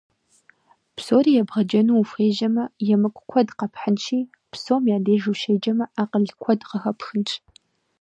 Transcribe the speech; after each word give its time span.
Псори 0.95 1.31
ебгъэджэну 1.41 1.99
ухуежьэмэ, 2.01 2.63
емыкӀу 2.93 3.25
куэд 3.29 3.49
къэпхьынщи, 3.57 4.19
псом 4.51 4.83
я 4.95 4.97
деж 5.05 5.23
ущеджэмэ, 5.31 5.85
акъыл 6.01 6.25
куэд 6.41 6.61
къыхэпхынщ. 6.69 7.29